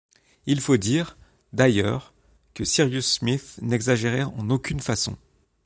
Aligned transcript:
Il 0.47 0.61
faut 0.61 0.77
dire, 0.77 1.15
d’ailleurs, 1.53 2.15
que 2.55 2.63
Cyrus 2.65 3.05
Smith 3.19 3.59
n’exagérait 3.61 4.23
en 4.23 4.49
aucune 4.49 4.79
façon 4.79 5.15